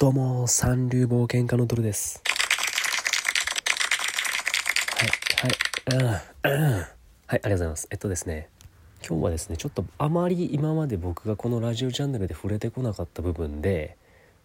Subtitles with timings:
[0.00, 2.22] どうも、三流冒険家のドルです。
[4.96, 6.14] はい、は
[6.46, 6.74] い、うん、うん。
[6.74, 6.86] はい、
[7.26, 7.88] ありがとうございます。
[7.90, 8.48] えっとですね、
[9.04, 13.96] 今日はですね、ちょっとあまり今まで僕がこのラジオチャンネルで触れてこなかった部分で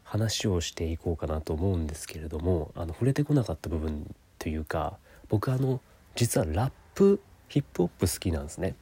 [0.04, 4.98] 話をしていこうかなと思うんですけれども、あの触れてこなかった部分というか、
[5.30, 5.82] 僕あの
[6.16, 8.74] 実はラップ、ヒップホップ好きなんですね。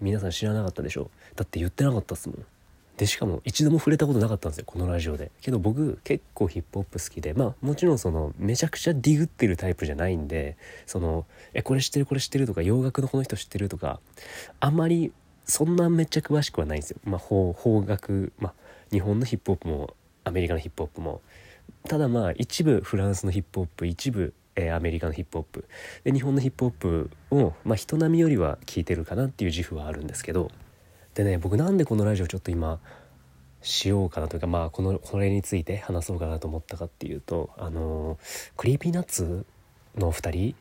[0.00, 1.10] 皆さん知らなかったでしょ？
[1.34, 2.46] だって言ってなかったっすもん。
[2.96, 5.30] でしかも一度も触れたことなかったんですよこのラジオで。
[5.42, 14.00] けど僕結構ヒップホップ好きでまあもちろんそのめちゃくちゃディグってるタイプじゃないんでそのえこれ知ってるこれ知ってるとか洋楽のこの人知ってるとか
[14.60, 15.12] あんまり
[15.44, 16.98] そんなめっちゃ詳しくはないんですよ。
[17.04, 18.54] まあ邦楽まあ
[18.90, 19.94] 日本のヒップホップも
[20.24, 21.20] アメリカのヒップホップも。
[21.88, 25.68] ただまあ一部フランスのヒップホップ一部えアメリカのヒップホップ。
[26.04, 30.50] で日本のヒップホップを、まあ、人並みよりは聞いてるかなっていう自負はあるんですけど
[31.16, 32.78] でね僕なんでこのラジオちょっと今
[33.62, 38.18] しようかなというかまあこのこれについて話そうかなと思ったかっていうとあの
[38.58, 39.46] Creepy Nuts
[39.96, 40.54] の2人、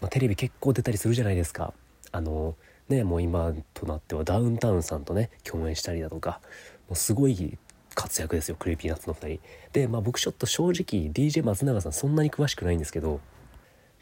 [0.00, 1.72] まあ、テレビ結構出たりするじゃないですか。
[2.10, 2.56] あの
[2.88, 6.40] ねもう今となってはダウンタウンさんとね共演したりだとか
[6.88, 7.56] もうすごい
[7.94, 9.40] 活躍ですよ Creepy Nuts の2人。
[9.72, 13.20] でまあ僕ちょっと正直 DJ 松永さんそんなに詳しくないんですけど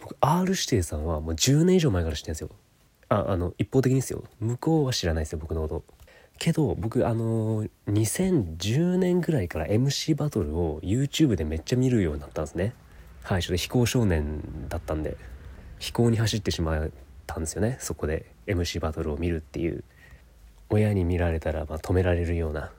[0.01, 2.49] 僕 R 指定さんはもう10年以上前から知ってるんですよ。
[3.13, 4.25] ああの一方的にですよ。
[4.41, 5.85] 向こうは知らないですよ僕のこと。
[6.39, 12.75] けど僕あの2010年ぐらいから MC バトルを YouTube でめっちゃ見るようになったんですね。
[13.23, 15.17] はいちょっと非行少年だったんで。
[15.79, 16.91] 飛行に走ってしまっ
[17.27, 19.83] たんですよねそこで MC バトルを見るっていう。
[20.71, 22.71] 親に見られたらま止められるような。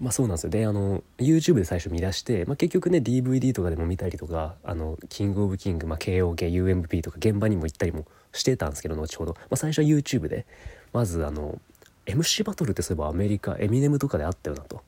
[0.00, 0.50] まあそうなんですよ。
[0.50, 10.46] であの YouTube で最初見出して、まあ、結局ね DVD とかでも見たりとかあのキングオブキング、まあ、KOKUMP とか現場にも行ったりもしてたんですけど後ほど、まあ、最初は YouTube で
[10.92, 11.58] まずあの
[12.06, 14.82] MC バトルってそういえばアメリカエミネムとかであったよなと、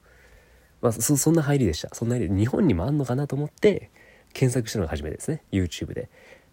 [0.81, 1.95] まあ、そそんな入りでした。
[1.95, 3.91] そんな入り日本にもあんのかなと思って
[4.33, 5.43] 検索したのが初めてですね。
[5.51, 6.09] YouTube で。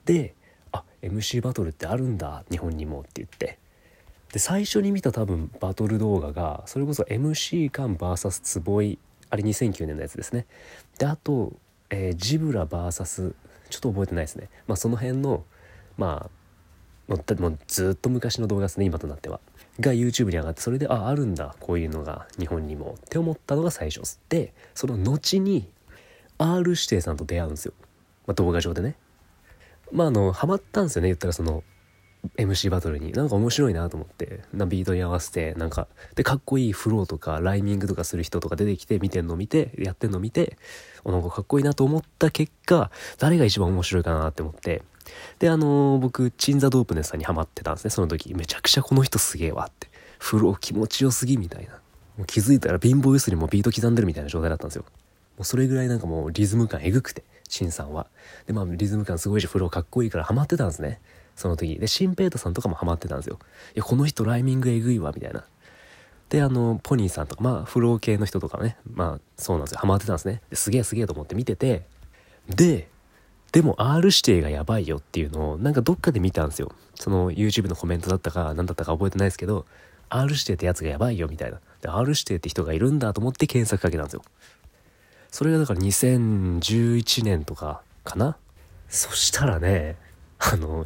[0.06, 0.34] で
[0.72, 3.60] あ MC バトルってあるんだ日本にもって言って。
[4.32, 9.00] で最初に見た多分バトル動画がそれこそ MC カン VS 坪井
[9.30, 10.46] あれ2009年のやつですね。
[10.98, 11.54] であと、
[11.90, 13.34] えージブラ VS
[13.70, 14.50] ちょっと覚えてないですね。
[14.68, 15.44] まあその辺の
[15.98, 16.46] まあ
[17.08, 19.40] もうもうずっと昔の動画ですね今となっては。
[19.80, 24.20] が YouTube に上がってそれでああるんだこういうのが日本にもって思ったのが最初です。
[24.30, 25.70] でその後に
[26.38, 27.74] R 指定さんと出会うんですよ、
[28.26, 28.96] まあ、動画上でね。
[29.92, 31.64] まああのハマったんですよね言ったらその
[32.38, 33.12] MC バトルに。
[33.12, 34.42] なんか面白いなと思って。
[34.54, 40.58] なビートに合わせてなんかでかっこいいフローとかライミングとかする人とか出てきて見てんの見てやってんの見て
[41.04, 44.84] おなんかかっこいいなと思った結果誰が一番面白いかなって思って。
[45.40, 47.92] であのー僕チンザドープネスさんにハマってたんですね。
[47.92, 49.88] その時めちゃくちゃこの人すげえわって。
[50.20, 51.74] フロー気持ちよすぎみたいな。
[52.18, 54.86] もう気づいたら貧乏ゆすりもビート刻んでるみたいな状態だったんですよ。
[55.38, 58.08] もうそれぐらいなんかもうリズム感えぐくてチンさんは。
[58.48, 61.02] でまあリズム感すごいしフローかっこいいからハマってたんですね。
[61.36, 61.76] その時。
[61.76, 63.40] でシンペイトさんとかもハマってたんですよ。
[63.76, 65.44] いやこの人ライミングえぐいわみたいな。
[66.30, 69.80] であのポニーさんとかまあフロー系の人とかねまあそうなんですよ。
[69.80, 70.42] ハマってたんですね。
[70.50, 71.86] ですげえすげえと思って見てて。
[72.48, 72.88] で
[73.52, 76.72] でも R 指定がやばいよっていうのをなんかどっかで見たんですよ。
[76.96, 79.66] その YouTube のコメントだったか何だったか覚えてないですけど
[80.10, 81.60] R 指定ってやつがやばいよみたいな。
[81.82, 84.24] で R 指定って人がいるんだと思って検索かけたんですよ。
[85.32, 88.38] それがだから2011年とかかな。
[88.90, 89.98] そしたらね
[90.54, 90.86] あの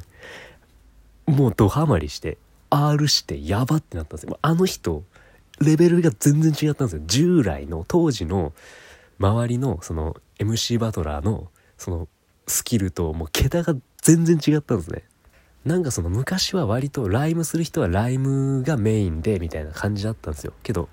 [1.25, 2.37] もうドハマりして
[2.69, 4.37] R してやばってなったんですよ。
[4.41, 5.03] あの人
[5.59, 7.01] レベルが全然違ったんですよ。
[7.05, 8.53] 従来の当時の
[9.19, 12.07] 周りのその MC バトラーのその
[12.47, 15.03] スキルともう桁が全然違ったんですね。
[15.65, 20.53] なんかその昔は割とライムする人はライムがメインでみたいな感じだったんですよ。
[20.63, 20.87] けど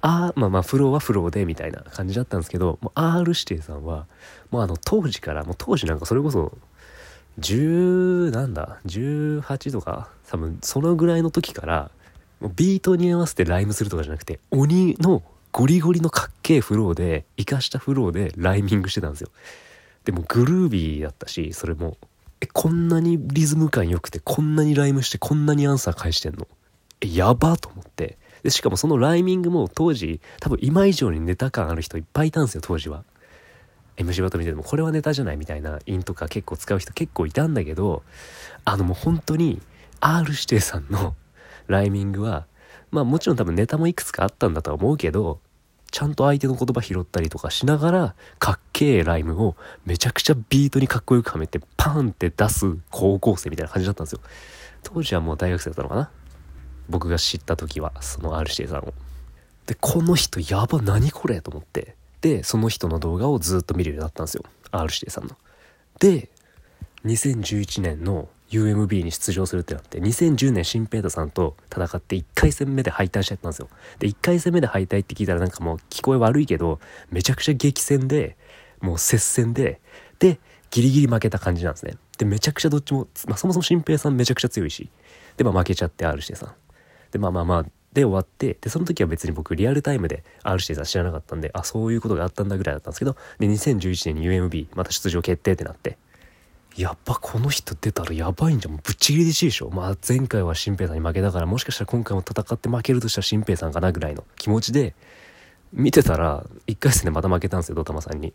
[0.00, 4.06] あまあまあフローはフローでみたいな感じだったんですけどもう R 指定さんは
[4.50, 6.56] もうあの当時からもう当時なんかそれこそ
[7.40, 10.08] 10なんだ？18とか？
[10.28, 11.90] 多分そのぐらいの時から
[12.54, 19.30] ビートに合わせてライムするとかじゃなくて鬼のゴリゴリのかっけえフローで生かしたフローでライミングしてたんですよ。
[20.04, 21.96] でもグルービーだったしそれも。
[22.40, 26.46] えこんなにリズム感良くてこんなにライムしてこんなにアンサー返してんの？
[27.00, 28.18] えやばと思って。
[28.42, 33.04] でしかもそのライミングも当時多分今以上にネタ感ある人いっぱいいたんですよ当時は。
[33.96, 38.02] MC バトル見ててもこれはネタじゃないみたいなインとか結構使う人結構いたんだけど
[38.64, 39.60] あのもう本当に
[40.00, 41.14] R 指定さんの
[41.66, 42.46] ライミングは
[42.90, 45.40] まあもちろん多分ネタもいくつかあったんだとは思うけど
[45.90, 54.20] ちゃんと相手の言葉拾ったりとかしながらかっけえライムをめちゃくちゃビートにかっこよくはめてパーンって出す高校生みたいな感じだったんですよ。
[54.82, 56.10] 当時はもう大学生だったのかな。
[56.88, 58.94] 僕が知った時はその R 指定さんを。
[59.66, 61.96] でこの人やば何これと思って。
[62.26, 64.42] でその人の動画をずっと見るようになったんですよ。
[64.72, 65.36] R 指定さんの。
[66.00, 66.28] で
[67.04, 73.68] 2011年の UMB に出場するってなって2010年新平太さんと戦って1回戦目で敗退しちゃったんですよ。
[74.00, 76.80] で1回戦目で敗退って聞いたらなんかもう聞こえ悪いけど
[77.12, 78.36] めちゃくちゃ激戦で
[78.80, 79.80] もう接戦で
[80.18, 80.40] で
[80.72, 81.94] ギリギリ負けた感じなんですね。
[82.18, 84.90] でめちゃくちゃどっちも、まあ、そもそも新平さんめちゃくちゃ強いし
[85.36, 86.54] でまあ負けちゃって R 指定さん。
[87.12, 95.96] でまあまあまあで終わってでその時は別に僕リアルタイムで R 指定さん知らなかったんであそういうことがあったんだぐらいだったんですけどで2011年に UMB また出場決定ってなって
[96.76, 98.72] やっぱこの人出たらやばいんじゃん。
[98.72, 99.70] もうぶっちぎりでしいでしょ。
[99.70, 104.94] まあ前回は新平さんに負けたからもしかしたら今回も戦って負けるとしたら新平さんかなぐらいの気持ちで
[105.72, 108.34] 見てたら1回戦でまた負けたんですよ、ドタマさんに。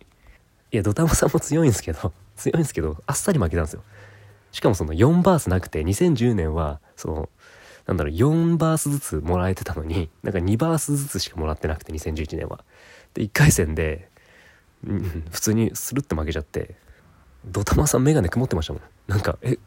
[0.72, 3.84] いや、ドタマさんも強いんですけど、強いんですけど、あっさり負けたんですよ。
[4.52, 7.30] しかもその4バースなくて、2010年は、その、
[7.88, 12.64] なんだろう、4バースずつもらえてたのに、 なんか2バースずつしかもらってなくて、2011年は。
[13.14, 14.10] で、1回戦で、
[14.86, 16.76] うん、普通にスルッて負けちゃって、
[17.46, 18.82] ドタマさんメガネ曇ってましたもん。
[19.08, 19.58] なんか、え、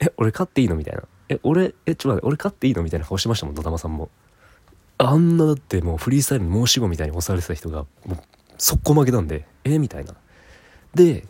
[0.00, 0.74] え、俺勝っていいの？
[0.74, 1.02] みたいな。
[1.28, 2.82] え、俺、え、ちょっと待って、俺勝っていいの？
[2.82, 4.10] みたいな顔してましたもん、ドタマさんも。
[4.98, 8.18] あんなだってもうフリースタイルに申し子みたいに押されてた人が、もう、
[8.58, 9.78] 速攻負けたんで、え？
[9.78, 10.14] みたいな。
[10.94, 11.26] で、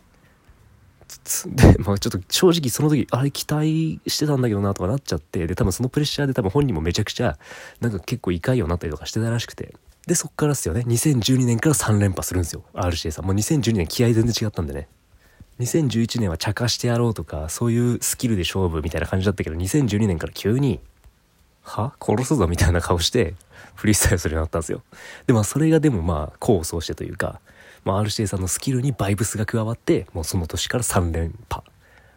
[1.46, 7.38] で、まあちょっと正直その時、あれ期待してたんだけどなとかなっちゃって、で、多分そのプレッシャーで多分本人もめちゃくちゃ、
[7.80, 9.74] なんか結構異界ようになったりとかしてたらしくて。
[10.06, 10.82] で、そっからっすよね。
[10.86, 12.64] 2012年から3連覇するんですよ。
[12.74, 13.24] RCA さん。
[13.24, 14.88] もう2012年気合全然違ったんでね。
[15.60, 20.80] 2011年は茶化してやろうとかそういうスキルで勝負みたいな感じだったけど2012年から急に
[21.62, 21.94] 「は？
[22.00, 23.34] 殺すぞ」みたいな顔して
[23.76, 24.82] フリースタイルするようになったんですよ
[25.28, 27.40] でもそれがでもまあ功を奏してというか、
[27.84, 31.64] まあ、RCA さんのスキルにバイブスが加わってもうその年から3連覇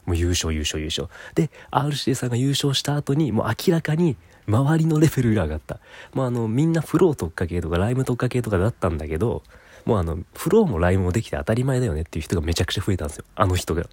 [0.05, 4.15] もう優勝優勝優勝で RCA さんが優勝した後にもう明らかに
[4.47, 5.79] 周りのレベルが上がった
[6.13, 9.43] まああのみんなフロー特化系とかライム特化系とかだったんだけど
[9.87, 13.25] もうあの、フローもライムもできて当たり前だよねっていう人がめちゃくちゃ増えたんですよ。
[13.35, 13.85] あの人が、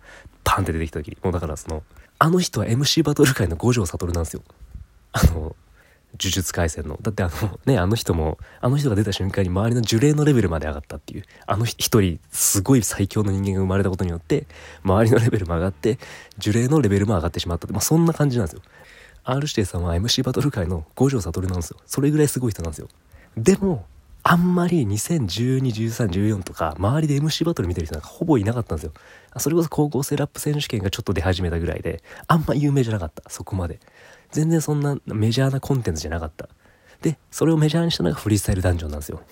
[0.42, 1.16] パンって出てきた時に。
[1.22, 1.84] もうだからその、
[2.18, 4.42] あの人は MC バトル界の五条悟なんですよ。
[5.12, 5.54] あの、
[6.20, 6.98] 呪術廻戦の。
[7.00, 11.24] だってあの、 ね、あの人も、あの人が出た瞬間に周りの呪霊のレベルまで上がったっていう。
[11.46, 14.46] あの一人、すごい最強の人間が生まれたことによって、
[14.82, 15.98] 周りのレベルも上がって、
[16.40, 17.72] 呪霊のレベルも上がってしまったって。
[17.72, 18.62] まあそんな感じなんですよ。
[19.24, 21.78] R 指定さんは MC バトル界の五条悟なんですよ。
[21.86, 22.88] それぐらいすごい人なんですよ。
[23.36, 23.86] でも、
[24.26, 28.92] あんまり2012、13、14とか、周りで MC バトル見てる人なんかほぼいなかったんですよ。
[29.36, 33.80] それこそ高校生ラップ選手権がちょっと出始めたぐらいで、あんま有名じゃなかった、そこまで。
[34.34, 36.48] 全然そんなメジャーなコンテンツじゃなかった。
[37.02, 39.22] で、それをメジャーにしたのがフリースタイルダンジョンなんですよ。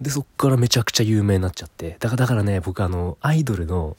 [0.00, 1.96] で、そっからめちゃくちゃ有名になっちゃって。
[1.98, 3.96] だからだからね、僕あの、アイドルの、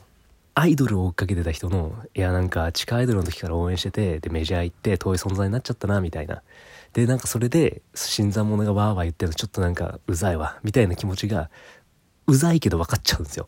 [0.53, 6.41] アイドルを追っかけてた人の、いやなんか地下アイドルの時から応援してて、でメジャー行って遠い存在になっちゃったな、みたいな。
[6.93, 11.49] でなんかそれで新参者がわーわー言ってるのちょっとなんかうざいわみたいな気持ちが
[12.27, 13.47] うざいけど分かっちゃうんですよ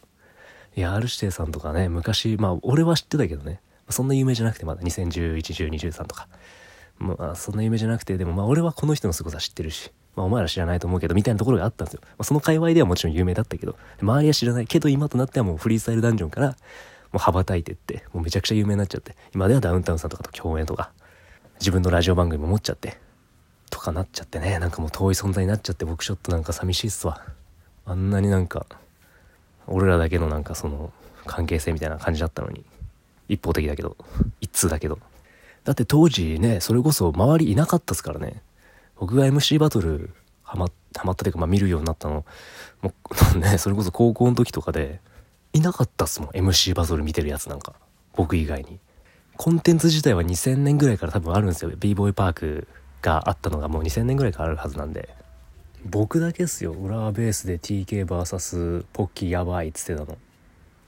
[0.76, 3.60] いや R 指定さんとかね昔まあ俺は知ってたけどね
[3.90, 6.28] そんな有名じゃなくてまだ20111213とか
[7.04, 14.68] まあそんな有名じゃなくてでもまあ俺はこの人の凄さ知ってるしまあお前ら知らないと思うけどみたいなところがあったんですよ、まあ、その界隈ではもちろん有名だったけど周りは知らない。
[14.68, 16.56] けど今となってはもうフリースタイルダンジョンからも
[17.16, 20.92] う羽ばたいてってもうめちゃくちゃ有名になっちゃって今ではダウンタウンさんとかと共演とか
[21.60, 22.98] 自分のラジオ番組も持っちゃって
[23.70, 24.60] とかなっちゃってね。
[24.60, 27.22] なんかもう遠い存在になっちゃって僕ちょっとなんか寂しいっすわ。
[27.86, 28.66] あんなになんか
[29.68, 30.94] 俺らだけのなんかその
[31.26, 32.64] 関係性みたいな感じだったのに
[33.30, 33.98] 一方的だけど
[34.42, 35.00] 一通だけど。
[35.64, 38.42] だって当時ねそれこそ周りいなかったっすからね。
[39.00, 40.12] 僕が MC バトル
[40.44, 42.26] ハマハマったというか、まあ、見るようになったの。
[42.82, 42.94] も
[43.36, 45.00] う ねそれこそ高校の時とかで
[45.54, 47.74] いなかったっすもん MC バトル見てるやつなんか。
[48.16, 48.80] 僕以外に。
[49.38, 51.72] コンテンツ自体は2000年ぐらいから多分あるんですよ。
[51.76, 52.68] B ボーイパーク
[53.02, 55.10] があったのがもう2000年ぐらいからあるはずなんで。
[55.86, 56.72] 僕だけっすよ。
[56.72, 60.18] 浦和ベースで TKVS ポッキーやばいっつってたの。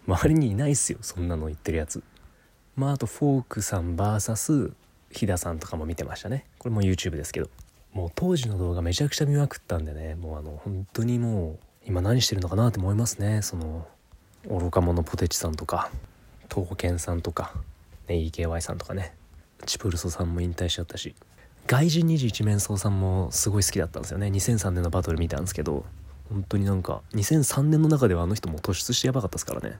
[0.08, 2.04] 周りにいないっすよそんなの言ってるやつ。
[2.76, 4.74] まああとフォークさん VS
[5.12, 6.46] 飛田さんとかも見てましたね。
[6.58, 7.50] これも YouTube ですけど。
[7.94, 10.16] もう当時の動画めちゃくちゃ見まくったんでね。
[10.16, 13.42] もうあの本当にもう今何してるのかなって思いますね。
[13.42, 13.88] その
[14.50, 15.90] 愚か者ポテチさんとか
[16.54, 17.54] 東健さんとか
[18.08, 19.14] ね EKY さんとかね。
[19.66, 21.16] チプルソさんも引退しちゃったし。
[21.68, 24.28] 外人21面相さんもすごい好きだったんですよね。
[24.28, 25.86] 2003年のバトル見たんですけど。
[26.30, 29.78] 本当になんか2003年の中ではあの人も突出してやばかったですからね。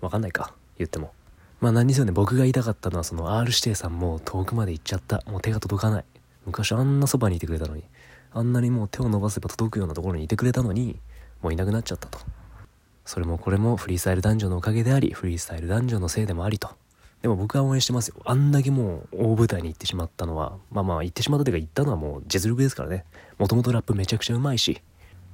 [0.00, 1.12] わかんないか言っても。
[1.60, 5.22] まあ何せね僕が言いたかったのはその R 指定さんも遠くまで行っちゃった。
[5.26, 6.04] もう手が届かない。
[6.44, 7.84] 昔あんなそばにいてくれたのに。
[8.32, 10.98] あんなにもう手を伸ばせば届くようなところにいてくれたのに
[11.40, 12.18] もういなくなっちゃったと。
[13.06, 16.68] それもこれもフリースタイル男女のおかげでありフリースタイル男女のせいでもありと。
[17.22, 18.16] でも僕は応援してますよ。
[18.24, 23.04] あんだけもう大舞台に行ってしまったのは、まあまあ行ってしまったというか行ったのはもう実力ですからね。
[23.38, 24.82] もともとラップめちゃくちゃうまいし、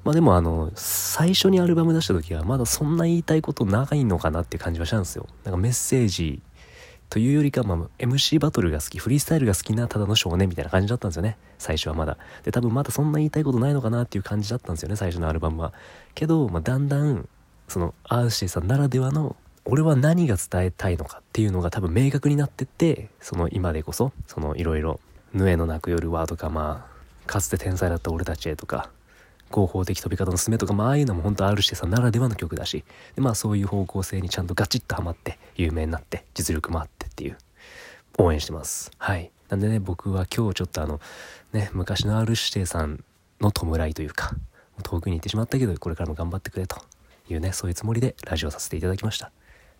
[0.04, 5.26] まあでもあの、最初にアルバム出した時はまだそんな言いたいことないのかなって感じはしたんですよ。
[5.44, 6.42] なんかメッセージ
[7.12, 11.36] というよりか、まあ、MC バトルが好き、フリースタイルが好きなただの少年みたいな感じだったんですよね。
[11.58, 12.16] 最初はまだ。
[12.42, 15.74] で、多分まだそんな言いたいことないのかなっていう感じだったんですよね、最初のアルバムは。
[16.14, 17.28] けど、まあ、だんだん、
[17.68, 24.98] その、アーシーさんならではの、俺は何が伝えたいのかっていうのが多分明確になってって、その今でこそ、そのいろいろ、
[25.34, 28.88] ヌエの泣く夜はとか、まあ、かつて天才だった俺たちへとか、
[29.52, 37.38] 合法的飛び方のすすめとか、まあ、ああいうのも本当 R してさんならではの曲だし、で、まあそういう方向性にちゃんとガチッとハマって、有名になって、実力もあってっていう、
[38.18, 38.90] 応援してます。
[38.98, 39.30] はい。
[39.48, 41.00] なんでね、僕は今日ちょっとあの、
[41.52, 43.04] ね、昔の R 指定さん
[43.40, 44.34] の弔いというか、
[44.82, 46.76] 遠くに行ってしまったけど、これからも頑張ってくれと
[47.28, 49.30] いうね、そういうつもりでラジオさせていただきました。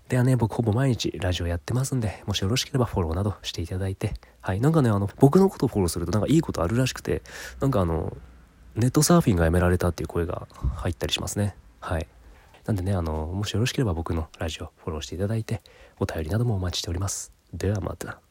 [0.08, 4.12] ではね、僕ほぼ毎日ラジオやってますんで、もしよろしければフォローなどしていただいて、
[4.42, 7.22] はい、なんかね、あの、僕のことをフォローするとなんかいいことあるらしくて、
[7.60, 8.14] なんかあの、
[8.74, 11.54] ネットサーフィンがやめられたっていう声が入ったりしますね。
[11.80, 12.06] はい。
[12.64, 15.62] なんでね、あの、もしよろしければ僕のラジオフォローしていただいて、
[15.98, 17.32] お便りなどもお待ちしております。
[17.52, 18.22] ではまた。